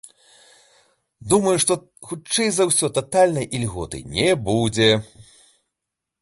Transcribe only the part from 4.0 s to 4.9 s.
не будзе.